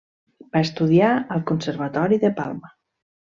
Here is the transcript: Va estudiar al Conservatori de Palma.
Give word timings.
Va 0.55 0.61
estudiar 0.67 1.09
al 1.35 1.43
Conservatori 1.51 2.19
de 2.25 2.33
Palma. 2.41 2.73